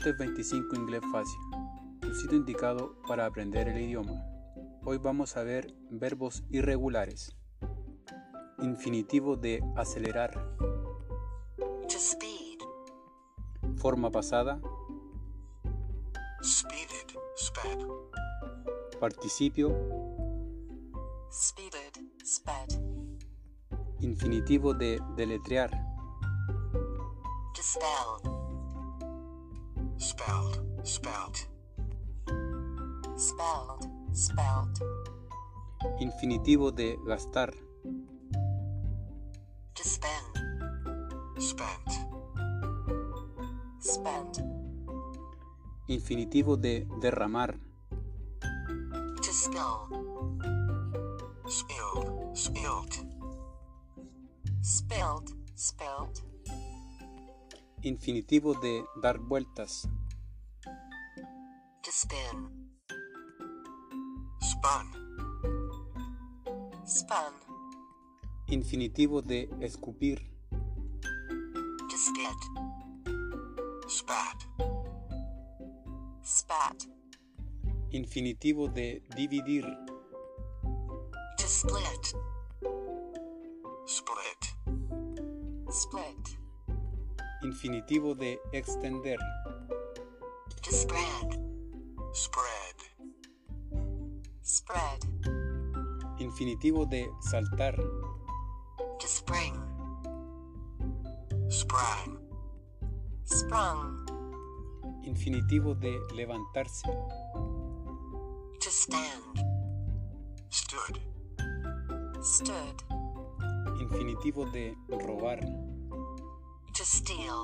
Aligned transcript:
Esto 0.00 0.08
es 0.12 0.16
25 0.16 0.76
Inglés 0.76 1.02
Fácil, 1.12 1.40
tu 2.00 2.14
sitio 2.14 2.38
indicado 2.38 2.96
para 3.06 3.26
aprender 3.26 3.68
el 3.68 3.82
idioma. 3.82 4.24
Hoy 4.82 4.96
vamos 4.96 5.36
a 5.36 5.42
ver 5.42 5.74
verbos 5.90 6.42
irregulares. 6.48 7.36
Infinitivo 8.60 9.36
de 9.36 9.62
acelerar. 9.76 10.56
To 11.58 11.98
speed. 11.98 12.60
Forma 13.76 14.10
pasada. 14.10 14.58
Speeded, 16.42 17.20
sped. 17.36 17.86
Participio. 18.98 19.68
Speeded. 21.30 22.24
Sped. 22.24 22.80
Infinitivo 24.00 24.72
de 24.72 24.98
deletrear. 25.14 25.70
Dispelled. 27.54 28.39
Spelled, 30.00 30.62
spelt. 30.82 31.46
Spelled. 33.16 33.86
Spelled. 34.14 34.80
Infinitivo 36.00 36.70
de 36.72 36.98
gastar. 37.06 37.52
To 39.74 39.84
spend. 39.84 40.32
Spent. 41.38 41.90
Spend. 43.78 44.42
Infinitivo 45.86 46.56
de 46.56 46.86
derramar. 47.02 47.60
To 48.40 49.32
spill. 49.32 49.86
Spilled, 51.46 52.34
spilt. 52.34 53.04
Spilled. 54.62 55.34
Spilled. 55.54 56.29
Infinitivo 57.82 58.54
de 58.60 58.84
dar 59.00 59.18
vueltas. 59.18 59.88
To 61.82 61.90
spin. 61.90 62.68
Spun. 64.42 64.86
Spun. 66.84 67.34
Infinitivo 68.48 69.22
de 69.22 69.48
escupir. 69.60 70.20
To 70.50 71.96
spit. 71.96 72.70
Spat. 73.88 74.46
Spat. 76.22 76.84
Infinitivo 77.92 78.68
de 78.68 79.02
dividir. 79.16 79.64
To 81.38 81.46
split. 81.48 82.14
Split. 83.86 84.42
Split. 85.70 86.39
Infinitivo 87.42 88.14
de 88.14 88.38
extender. 88.52 89.18
To 90.62 90.70
spread. 90.70 91.40
Spread. 92.12 92.76
Spread. 94.42 95.00
Infinitivo 96.18 96.84
de 96.84 97.08
saltar. 97.20 97.76
To 97.76 99.06
spring. 99.06 99.54
Sprang. 101.48 102.18
Sprung. 103.24 104.06
Infinitivo 105.04 105.74
de 105.74 105.98
levantarse. 106.14 106.88
To 108.60 108.70
stand. 108.70 109.40
Stood. 110.50 111.00
Stood. 112.22 112.82
Infinitivo 113.80 114.44
de 114.52 114.76
robar. 114.90 115.40
To 116.74 116.84
steal. 116.84 117.42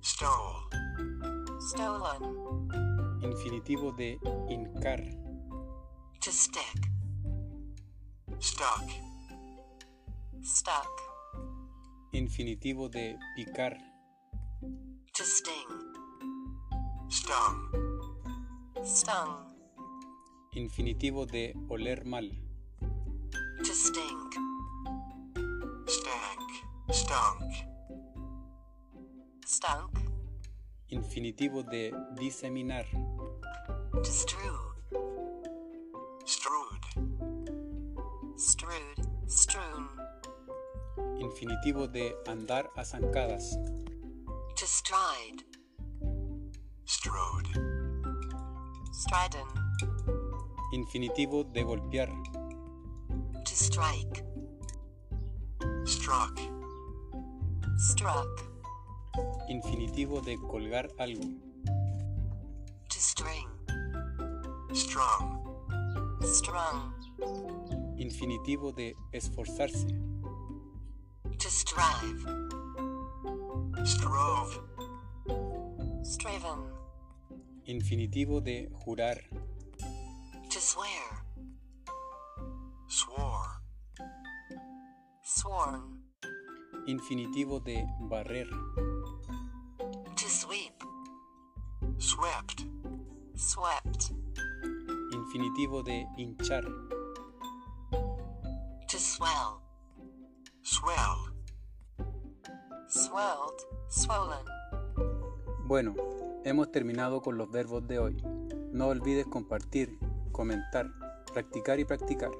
Stole. 0.00 0.68
Stolen. 1.58 2.22
Infinitivo 3.22 3.92
de 3.92 4.18
hincar. 4.48 5.02
To 6.20 6.30
stick. 6.30 6.90
Stuck. 8.38 8.90
Stuck. 10.42 11.00
Infinitivo 12.12 12.88
de 12.88 13.18
picar. 13.36 13.76
To 15.12 15.24
sting. 15.24 15.68
Stung. 17.08 17.70
Stung. 18.84 19.56
Infinitivo 20.52 21.26
de 21.26 21.54
oler 21.68 22.04
mal. 22.04 22.30
To 23.64 23.72
stink. 23.74 24.34
Stank. 25.86 26.50
Stunk. 26.90 27.75
Stunk. 29.46 29.92
Infinitivo 30.88 31.62
de 31.62 31.92
diseminar. 32.18 32.84
To 33.92 34.04
strew. 34.04 34.58
Strewed. 36.24 36.84
Strewed. 38.36 39.08
Strewn. 39.28 39.88
Infinitivo 41.20 41.86
de 41.86 42.12
andar 42.26 42.68
a 42.76 42.82
zancadas. 42.82 43.56
To 44.56 44.66
stride. 44.66 45.44
Strode. 46.84 47.48
Stridden. 48.92 49.46
Infinitivo 50.72 51.44
de 51.44 51.62
golpear. 51.62 52.08
To 53.44 53.54
strike. 53.54 54.24
Struck. 55.84 56.36
Struck. 57.78 58.55
Infinitivo 59.48 60.20
de 60.20 60.36
colgar 60.36 60.88
algo. 60.98 61.22
To 62.88 62.98
string. 62.98 63.48
Strung. 64.72 65.40
Strung. 66.22 66.92
Infinitivo 67.98 68.72
de 68.72 68.94
esforzarse. 69.12 69.86
To 71.38 71.48
strive. 71.48 72.24
Strove. 73.84 74.60
Striven. 76.02 76.72
Infinitivo 77.64 78.40
de 78.40 78.68
jurar. 78.72 79.18
To 80.50 80.60
swear. 80.60 81.24
Swore. 82.88 83.60
Sworn. 85.22 86.02
Infinitivo 86.86 87.60
de 87.60 87.84
barrer. 88.08 88.48
Swept. 92.16 92.62
Swept. 93.36 94.10
Infinitivo 95.12 95.82
de 95.82 96.06
hinchar. 96.16 96.64
To 97.90 98.98
swell. 98.98 99.60
Swell. 100.62 101.34
Swelled. 102.88 103.58
Swollen. 103.90 104.46
Bueno, 105.66 105.94
hemos 106.44 106.72
terminado 106.72 107.20
con 107.20 107.36
los 107.36 107.50
verbos 107.50 107.86
de 107.86 107.98
hoy. 107.98 108.16
No 108.72 108.86
olvides 108.86 109.26
compartir, 109.26 109.98
comentar, 110.32 110.86
practicar 111.34 111.80
y 111.80 111.84
practicar. 111.84 112.30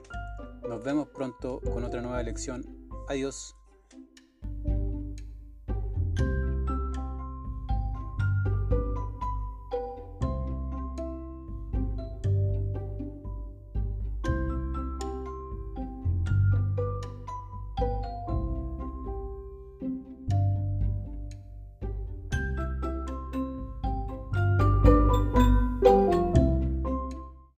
Nos 0.66 0.82
vemos 0.82 1.08
pronto 1.08 1.60
con 1.60 1.84
otra 1.84 2.00
nueva 2.00 2.22
lección. 2.22 2.64
Adiós. 3.10 3.55